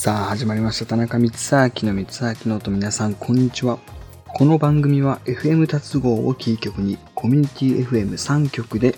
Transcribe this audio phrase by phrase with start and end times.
[0.00, 0.86] さあ始まりました。
[0.86, 3.80] 田中光明の光明の音皆さんこんにちは。
[4.28, 8.96] この番組は FM 達合をキー局にコミュニティ FM3 局で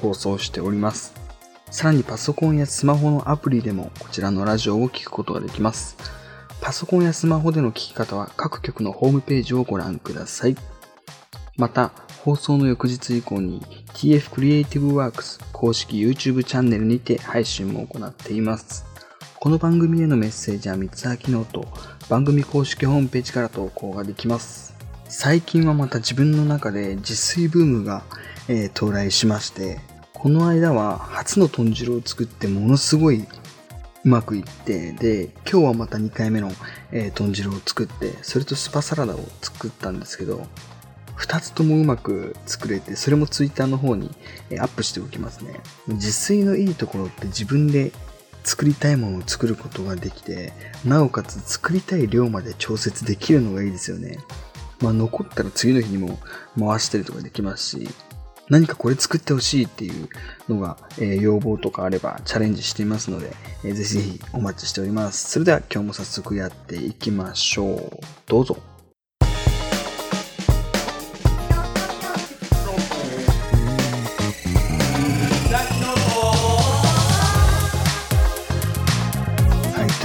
[0.00, 1.12] 放送しております。
[1.70, 5.98] さらにパソコンやスマホのアプリでもこちらのラジオを聴くことができます。
[6.62, 10.56] パソコンやスマホでの聞き方は各局のホームページをご覧ください。
[11.58, 11.92] また
[12.24, 13.60] 放送の翌日以降に
[13.92, 18.88] TF クリエイティブワークス公式 YouTube チャンネルにて配信も行っています。
[19.42, 21.66] この番組へのメッセージは三つ秋ノート、
[22.10, 24.76] 番組公式ホームページから投稿ができます。
[25.08, 28.02] 最近はまた自分の中で自炊ブームが、
[28.48, 29.80] えー、到来しまして、
[30.12, 33.26] この間は初の豚汁を作ってものすごいう
[34.06, 36.52] まくいって、で、今日はまた2回目の、
[36.92, 40.46] えー、豚汁を作って、それとスパサラダを作ったんですけど、
[41.16, 44.10] 2つともうまく作れて、それも Twitter の方に
[44.58, 45.60] アップしておきますね。
[45.88, 47.92] 自炊のいいところって自分で
[48.44, 50.52] 作りたいものを作ることができて、
[50.84, 54.18] なおかつ作りたい量まで調節できるのがいいですよね。
[54.80, 56.18] まあ残ったら次の日にも
[56.58, 57.88] 回したりとかできますし、
[58.48, 60.08] 何かこれ作ってほしいっていう
[60.48, 63.32] のが、え、要望とかあればチャレンジしていますので、
[63.64, 65.30] えー、ぜひぜひお待ちしております。
[65.30, 68.00] それでは今日も早速やっていきましょう。
[68.26, 68.69] どうぞ。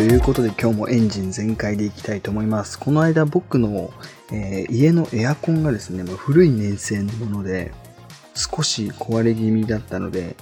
[0.05, 2.77] いうことで今日もエンジン全開でいきたいと思います。
[2.77, 3.91] この間僕の、
[4.31, 7.71] えー、家のエアコンがですね、まあ、古い年製のもので
[8.35, 10.35] 少し壊れ気味だったので、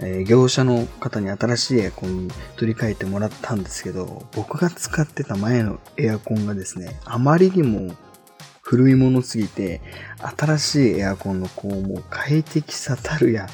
[0.00, 7.94] えー、業者の方に新しいエアコンに取り替えてもらったんですけど、僕が使ってた前のエアコンがですね、あまりにも
[8.60, 9.80] 古いものすぎて、
[10.36, 13.46] 新しいエアコンのこう、もう快適さたるや、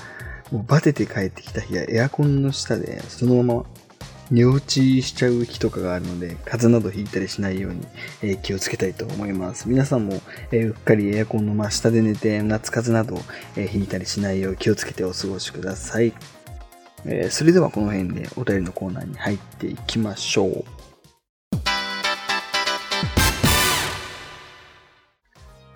[0.50, 3.64] もうバテて帰ってきた日はエアコンの下でそのまま
[4.32, 7.86] 寝落ちしちゃう日とかがあるので、風邪などひいたりしないように、
[8.22, 9.68] えー、気をつけたいと思います。
[9.68, 13.22] 皆さんも、えー、うっかりエアコンの真下で寝て、夏風邪など、
[13.56, 16.14] えー、ひいたりしないよう気をつけてお過ごしください。
[17.04, 20.64] えそれではこの辺でお便りのコーナーに入っていきましょう。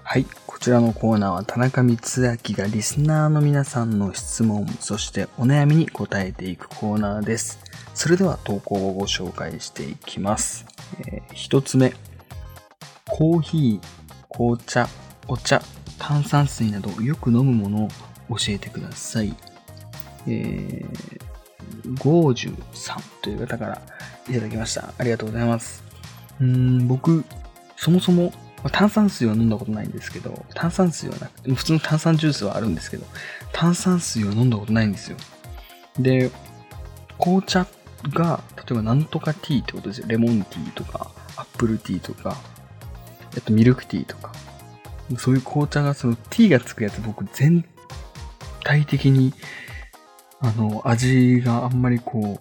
[0.03, 0.25] はい。
[0.67, 7.61] こちらのコーナーは田中光明がリスナーの皆さんの質問、そしてお悩みに答えていくコーナーです。
[7.95, 10.67] それでは投稿をご紹介していきます。
[11.07, 11.95] えー、一つ目。
[13.09, 14.89] コーヒー、紅茶、
[15.29, 15.63] お茶、
[16.01, 17.89] 炭酸水などよく飲むものを
[18.31, 19.37] 教えてください。
[20.27, 23.83] えー、ゴージュさんという方から
[24.29, 24.93] いただきました。
[24.99, 25.85] ありがとうございます。
[26.41, 27.25] うん、僕、
[27.77, 28.33] そもそも
[28.73, 33.07] 炭酸水は飲んだことないんですけど、炭酸水はなくて、普通の炭酸ジュースはあるんですけど、
[33.53, 35.17] 炭酸水は飲んだことないんですよ。
[35.99, 36.31] で、
[37.19, 37.67] 紅茶
[38.11, 40.07] が、例えばなんとかティーってことですよ。
[40.09, 42.37] レモンティーとか、アップルティーとか、
[43.37, 44.33] あとミルクティーとか。
[45.19, 47.65] そういう紅茶が、そのティーがつくやつ僕全
[48.65, 49.33] 体的に、
[50.41, 52.41] あの、味があんまりこ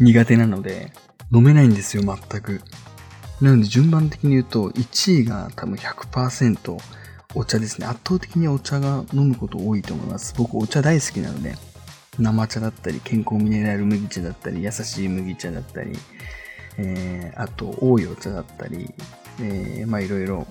[0.00, 0.92] う、苦手なので、
[1.32, 2.60] 飲めないんですよ、全く。
[3.40, 6.78] なので順番的に言うと、1位が多分100%
[7.34, 7.86] お茶ですね。
[7.86, 10.34] 圧倒的にお茶が飲むこと多いと思います。
[10.36, 11.56] 僕お茶大好きなので、
[12.18, 15.98] 生茶だったり、健康ミネラル麦茶だったり、優しい麦茶だったり、
[16.78, 18.92] えー、あと、多いお茶だったり、
[19.40, 20.46] えー、まあいろいろ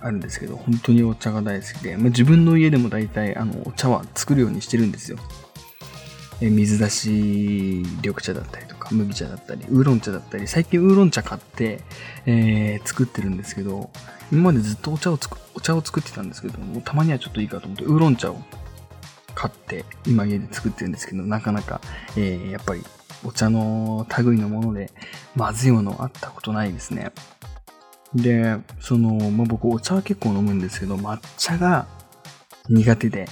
[0.00, 5.18] あるんですけど、本当にお茶が大好きで、まあ、自分の家でも大体あのお茶は作るようにしてるんですよ。
[6.40, 11.80] えー、水出し緑茶だったりと、麦茶だったり、ウーロン茶だったり、最近ウーロン茶買って、
[12.26, 13.90] えー、作ってるんですけど、
[14.30, 18.42] 今までずっとお茶をつく、お茶を作ってたんですけども、たまにはちょっといいかと思って、ウーロン茶を
[19.34, 21.80] 買って今家で作ってるんですけど、なかなか、
[22.16, 22.82] えー、やっぱり
[23.24, 24.90] お茶の類のもので
[25.34, 27.12] まずいものあったことないですね。
[28.14, 31.86] で、その、まあ、僕お茶は結構飲むんですけど、抹茶が
[32.68, 33.26] 苦手で、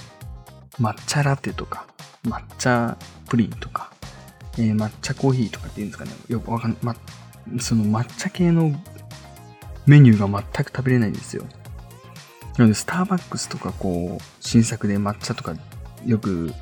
[0.79, 1.85] 抹茶ラテとか、
[2.25, 3.90] 抹茶プリンとか、
[4.57, 6.95] えー、抹茶コーヒーとかっていうんですかね、よくわかん、ま、
[7.59, 8.71] その抹茶系の
[9.85, 11.45] メニューが全く食べれないんですよ。
[12.57, 15.55] なので、スターバックスとかこう、新作で抹茶とか
[16.05, 16.53] よく、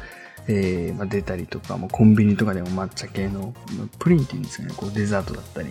[0.47, 3.53] えー、ま、出たりとか、もコンビニとかでも抹茶系の
[3.97, 5.69] プリンっていうんですかね、こうデザートだったり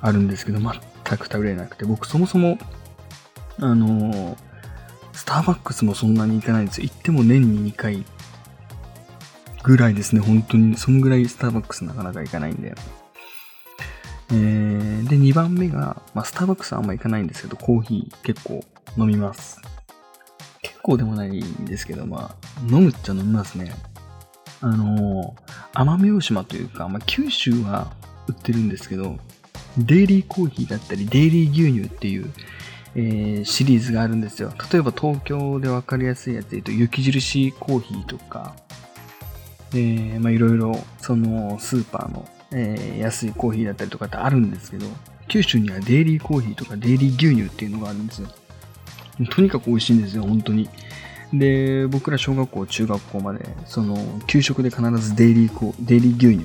[0.00, 0.70] あるんですけど、全
[1.18, 2.58] く食べれなくて、僕そもそも、
[3.58, 4.36] あのー、
[5.12, 6.84] スターバックスもそんなに行かないんですよ。
[6.84, 8.04] 行っても年に2回
[9.62, 10.76] ぐらいですね、本当に。
[10.76, 12.74] そんぐらいスターバックスなかなか行かないんで。
[14.30, 18.64] えー、で、2番目が、まあ、スターバックスはあんま行かないんですけど、コーヒー結構
[18.96, 19.60] 飲みます。
[20.62, 23.72] 結構でもないんですけど、まあ、飲むっちゃ飲みますね。
[24.60, 27.92] あのー、奄美大島というか、まあ、九州は
[28.28, 29.18] 売ってるんですけど、
[29.76, 32.32] デイリーコーヒーだったり、デイリー牛乳っていう、
[32.94, 34.52] えー、シリーズがあるんですよ。
[34.72, 38.54] 例えば東京でわかりやすいやつで言うと、雪印コーヒーとか、
[39.74, 44.86] え、まあいろいろ、そのスーパーの、えー、安いコーヒーだったりとかってあるんですけど、
[45.28, 48.28] 九州にはデイリーコーヒーとかデイリー牛乳っていうのがあるんですよ。
[49.30, 50.68] とにかく美味しいんですよ、本当に。
[51.32, 53.96] で、僕ら小学校、中学校まで、その、
[54.26, 56.38] 給食で必ずデイリーコデイリー牛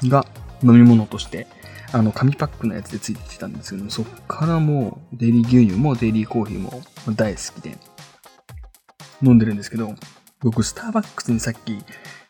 [0.00, 0.26] 乳が
[0.62, 1.46] 飲み物として、
[1.92, 6.82] あの、紙パックのやつでついてきたんですけどそっからもう、デイリー牛乳もデイリーコーヒーも
[7.14, 7.76] 大好きで、
[9.22, 9.94] 飲んでるんですけど、
[10.40, 11.78] 僕、スターバックスにさっき、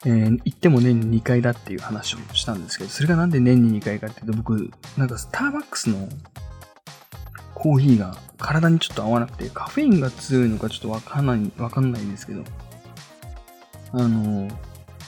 [0.04, 6.08] えー、行っても年に2回だっていう話をしたんですけど、それがなんで年に2回かっていうと、僕、なんかスターバックスの
[7.54, 12.44] コーヒーが体にちょっと合わなくて、カフェインが強いのかちょっとわかんない、わかんないんですけど、
[13.92, 14.48] あの、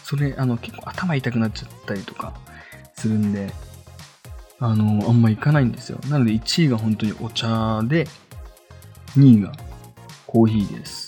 [0.05, 2.33] それ、あの、結構頭痛くなっちゃったりとか
[2.97, 3.53] するんで、
[4.61, 6.01] あの、あんま行かないんですよ。
[6.09, 8.07] なので1位が本当にお茶で、
[9.17, 9.53] 2位が
[10.27, 11.08] コーヒーです。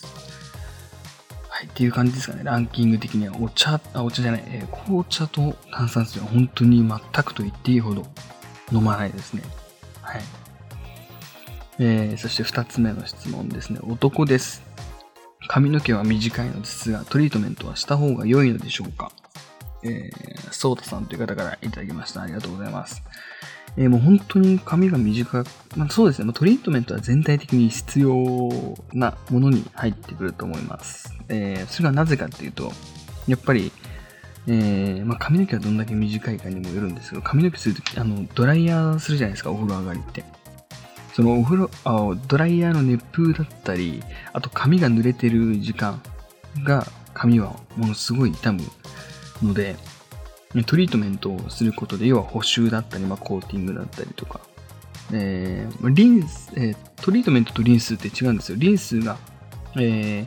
[1.81, 2.43] っていう感じですかね。
[2.44, 8.05] ランキング的にはお茶、あ、お茶じゃない、えー、紅茶と炭酸水は本当に全くと言っていいほど
[8.71, 9.43] 飲まないですね。
[10.03, 10.21] はい。
[11.79, 13.81] えー、そして2つ目の質問ですね。
[13.82, 14.62] 男です。
[15.49, 19.11] 髪の毛は短いのですが、トリートメントはした方が良いのでしょうか？
[19.82, 22.23] えー、ソータさんという方からいただきました。
[22.23, 23.03] ありがとうございます。
[23.77, 31.15] えー、もう本当に髪が短く、まあ、そうですね、まあ、トリートメントは全体的に必要なものに入ってくると思います。
[31.29, 32.73] えー、それがなぜかっていうと、
[33.29, 33.71] やっぱり、
[34.47, 40.25] えー、まあ、髪の毛はどんだけ短いかにもよるんですけど、髪の毛するとき、あの、ドライヤーするじゃないですか、お風呂上がりって。
[41.15, 44.03] そのお風呂あ、ドライヤーの熱風だったり、
[44.33, 46.00] あと髪が濡れてる時間
[46.65, 48.62] が髪はものすごい傷む
[49.43, 49.77] ので、
[50.67, 54.41] トリートメントをすることで、要は補修だったり、まあ、コーティングだったりとか、
[55.13, 58.59] えー、リンス、えー、トリートメントとリンスって違うんですよ。
[58.59, 59.17] リンスが、
[59.77, 60.27] え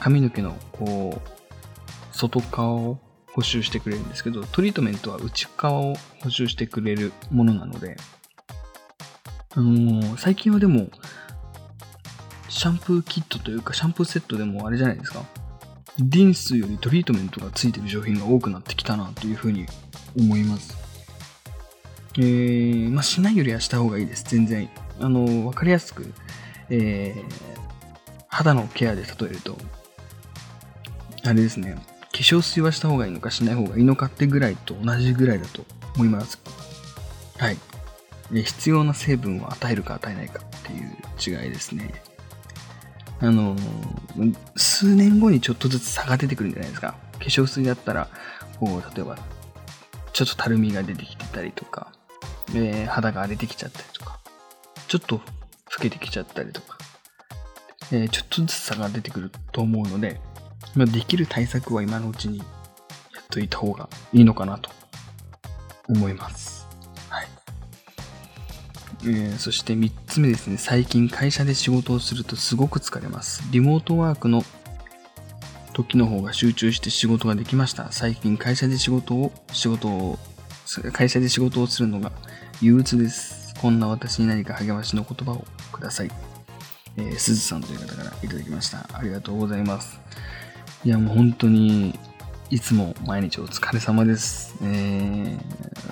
[0.00, 2.98] 髪の毛のこう外側を
[3.32, 7.96] 補修してくれるんですけど、トリートメントは内側を補修してくれるものなので、
[9.54, 10.88] あのー、最近はでも、
[12.48, 15.24] シャンプーキットというか、シャンプーセットでもあれじゃないですか。
[15.98, 19.66] リンスよりトリートメントがついてる商品が多くなってきたなというふうに
[20.16, 20.76] 思います。
[22.16, 24.24] えー、まあ、しないよりはした方がいいです。
[24.28, 24.68] 全然。
[25.00, 26.12] あの、わかりやすく、
[26.68, 27.24] えー、
[28.28, 29.56] 肌のケアで例えると、
[31.24, 31.74] あれですね、
[32.12, 35.64] 化粧水はした方がいいのかしない方がいいのかってぐらいと同じぐらいだと
[35.94, 36.40] 思います。
[37.38, 37.58] はい。
[38.32, 40.72] 必要な成分を与えるか与えないかって
[41.28, 42.02] いう違いですね。
[43.20, 43.56] あの、
[44.56, 46.94] 数年後にちょっとずつ差が出てくるんじゃないですか。
[47.18, 48.08] 化粧水だったら、
[48.58, 49.18] こう、例えば、
[50.12, 51.92] ちょっとたるみが出てきてたりとか、
[52.54, 54.18] えー、肌が荒れてきちゃったりとか、
[54.88, 55.22] ちょっと老
[55.80, 56.78] けてきちゃったりとか、
[57.92, 60.20] えー、ちょっとずつ差が出てくると思うので、
[60.74, 62.46] まあ、できる対策は今のうちにやっ
[63.30, 64.70] といた方がいいのかなと
[65.88, 66.59] 思います。
[69.02, 73.42] えー、そして3つ目ですね、最近会社で仕事をするとすごく疲れます。
[73.50, 74.44] リモートワークの
[75.72, 77.92] 時の方が集中して仕事ができました。
[77.92, 80.18] 最近会社で仕事を、仕事を、
[80.92, 82.12] 会社で仕事をするのが
[82.60, 83.54] 憂鬱です。
[83.60, 86.10] こんな私に何か励ましの言葉をください。
[86.96, 88.86] えー、すずさんという方からいただきました。
[88.92, 89.98] ありがとうございます。
[90.84, 91.98] いや、もう本当に、
[92.50, 94.54] いつも毎日お疲れ様です。
[94.62, 95.89] えー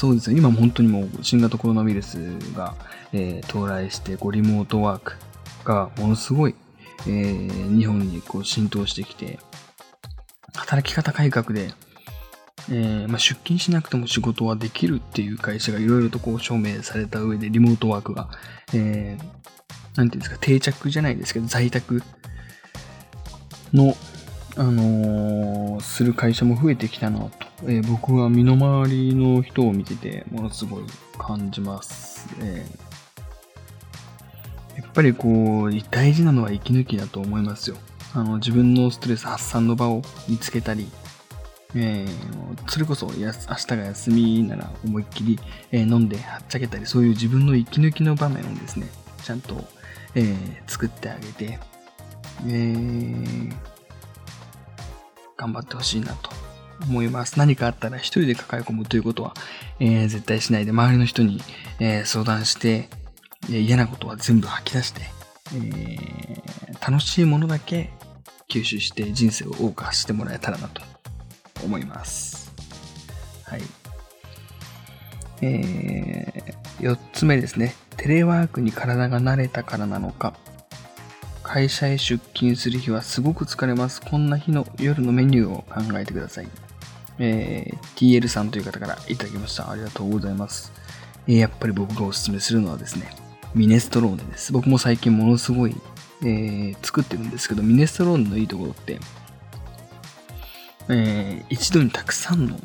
[0.00, 2.16] そうですね、今本当にもう新型コロナウイルス
[2.56, 2.74] が、
[3.12, 5.12] えー、到来して、こうリモートワーク
[5.62, 6.54] がものすごい、
[7.00, 9.38] えー、日本にこう浸透してきて、
[10.54, 11.74] 働き方改革で、
[12.70, 18.30] えー、まあ、出勤しなくても仕事はできるっていう会社がいろいろとこう証明された上でリモートワークが、
[18.72, 22.02] えー、ていうんですか、定着じゃないですけど、在宅
[23.74, 23.94] の、
[24.56, 30.84] あのー、する会社も増えてきたなとえー、僕は身の回りの人を見てて、ものすごい
[31.18, 32.28] 感じます。
[32.40, 32.66] え、
[34.76, 37.76] やっぱりこう、大事なのは息抜きだと思いますよ。
[38.14, 40.90] あの、自分のストレス発散の場を見つけたり、
[41.74, 45.38] えー、それこそや明日が休みなら思いっきり、
[45.70, 48.88] えー、飲んではっちゃけたり、そういう自分の息抜きの場面をですね、
[49.22, 49.64] ちゃんと、
[50.14, 50.36] えー、
[50.66, 51.58] 作ってあげて、
[52.46, 53.54] えー、
[55.36, 56.30] 頑張ってほしいなと
[56.82, 57.38] 思います。
[57.38, 59.34] 何かあったら一人で抱え込むということは、
[59.78, 61.40] えー、絶対しないで、周りの人に、
[61.78, 62.88] えー、相談して、
[63.50, 65.00] え、嫌なことは全部吐き出して、
[65.54, 66.42] え
[66.86, 67.90] 楽しいものだけ
[68.48, 70.82] 吸収して人生を謳歌してもらえたらなと
[71.64, 72.52] 思います。
[73.44, 73.62] はい。
[75.42, 77.74] えー、4つ目ですね。
[77.96, 80.34] テレワークに体が慣れたからなのか。
[81.42, 84.00] 会社へ出勤する日はすごく疲れます。
[84.00, 86.48] こんな日の夜のメニューを考えてください。
[87.20, 89.70] えー、TL さんという方からいただきました。
[89.70, 90.72] ありがとうございます。
[91.28, 93.10] えー、やっぱり僕がおすすめするのはですね、
[93.54, 94.52] ミネストローネです。
[94.52, 95.76] 僕も最近ものすごい、
[96.22, 98.98] えー、作ってるんですけど、ミネストローネのいいところって、
[100.88, 102.58] えー、一度にたくさんの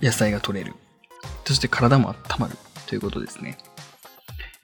[0.00, 0.74] 野菜が取れる。
[1.44, 3.58] そして体も温まるということですね。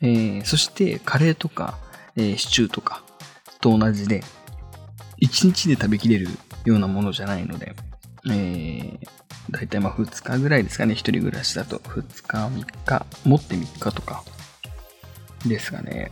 [0.01, 1.77] えー、そしてカレーとか、
[2.15, 3.03] えー、シチューとか
[3.61, 4.23] と同じで、
[5.21, 6.29] 1日で食べきれる
[6.65, 7.75] ようなものじゃないので、
[8.27, 8.99] えー、
[9.51, 11.79] だいたいまあ2日ぐらいですかね、一人暮らしだと。
[11.79, 14.25] 2日、3日、持って3日とか
[15.47, 16.11] ですがね。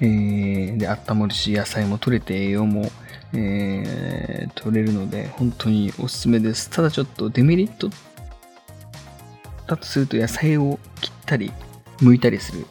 [0.00, 2.90] えー、で、温まるし、野菜も取れて栄養も、
[3.32, 6.70] えー、取れるので、本当におすすめです。
[6.70, 7.90] ただちょっとデメリット
[9.66, 11.52] だとすると野菜を切ったり、
[11.98, 12.66] 剥いたりする、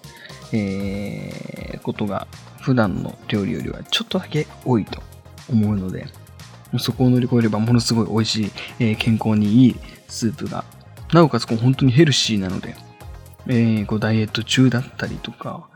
[0.51, 2.27] えー、ことが
[2.61, 5.01] 普段の料理よりはちょっとだけ多いと
[5.49, 6.07] 思うので、
[6.79, 9.75] そこを乗り越えればものすごい美味しい、えー、健康にいい
[10.07, 10.65] スープが、
[11.11, 12.75] なおかつこう本当にヘルシーなので、
[13.47, 15.67] えー、こうダイエット中だったりとか、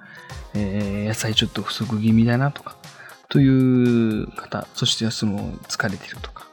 [0.54, 2.76] えー、野菜ちょっと不足気味だなとか、
[3.30, 6.48] という方、そしてその疲れてるとか、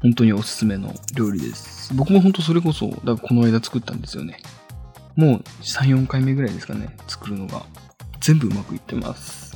[0.00, 1.94] 本当におすすめの料理です。
[1.94, 4.38] 僕も本当それこそ、だからこの間作ったんですよね。
[5.16, 7.64] もう3、4回目ぐらいですかね、作るのが。
[8.20, 9.52] 全部うまくいってます。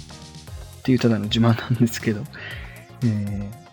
[0.80, 2.22] っていうただの自慢なんですけど、
[3.02, 3.65] えー、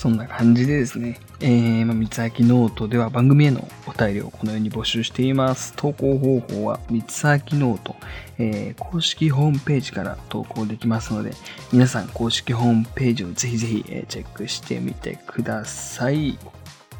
[0.00, 5.74] そんな感じでですね、えー、まあ、三つ秋ノートでは番組へのお便りをこのように募集しています。
[5.76, 7.94] 投稿方法は三つ秋ノート、
[8.38, 11.32] えー、公式ホームページから投稿できますので、
[11.70, 16.38] 皆さん公式ホームページをぜひぜひ、えチェックしてみてください。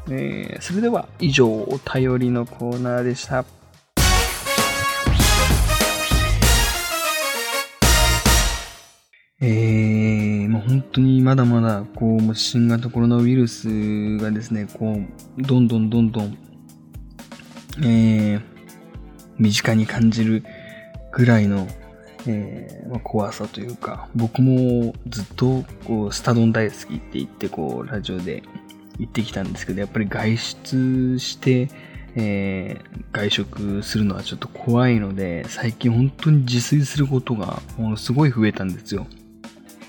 [0.07, 3.45] えー、それでは以上お便りのコーナーでした。
[9.43, 10.20] えー、
[10.67, 14.99] 本当にまだまだ、こう、新型コロナウイルスがですね、こ
[15.37, 16.37] う、どんどんどんどん、
[17.83, 18.41] えー、
[19.37, 20.43] 身近に感じる
[21.11, 21.67] ぐらいの、
[22.27, 28.43] えーまあ、怖さというか、僕もずっと、こう、スタドン大好きって言って、こう、ラジオで
[28.99, 31.69] 言ってきたんですけど、やっぱり外出して、
[32.15, 39.07] えー、外食するのはちょっと怖いので、最近本当に自炊することがものすごい増えたんですよ。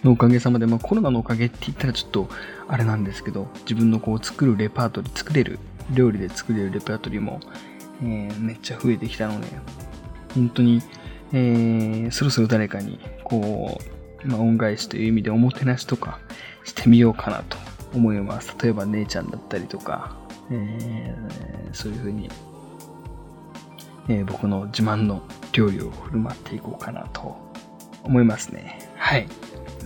[0.05, 2.29] のおかげさまで、まあ、コロナのおかげって言ったらちょっと
[2.69, 5.59] あれなんですけど、自分のこう作るレパートリー、作れる、
[5.95, 7.41] 料理で作れるレパートリーも、
[8.03, 9.47] えー、めっちゃ増えてきたので、
[10.35, 10.83] 本当に、
[11.33, 13.81] えー、そろそろ誰かに、こ
[14.25, 16.19] う、まあ、恩返しという意味でおもてなしとか
[16.65, 17.57] してみようかなと
[17.95, 18.55] 思います。
[18.63, 20.17] 例えば姉ちゃんだったりとか、
[20.51, 22.29] えー、そういうふうに、
[24.09, 27.37] えー、僕の自慢の料理を振る舞っていこうかなと
[28.05, 28.91] 思いますね。
[28.97, 29.29] はい。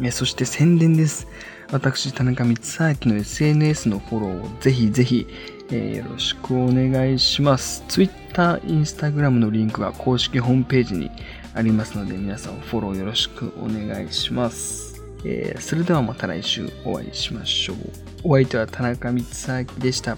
[0.02, 1.26] えそして宣伝です。
[1.72, 5.26] 私、田中光明の SNS のフォローをぜひぜひ、
[5.70, 7.84] えー、よろしくお願いします。
[7.88, 11.10] Twitter、Instagram のリンクが公式ホームページに
[11.54, 15.02] ありますので、皆さんフォローよろしくお願いします。
[15.24, 17.76] えー、それではまた来週お会いしましょう。
[18.22, 20.16] お相手は田中光明でした。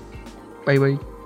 [0.66, 1.17] バイバイ。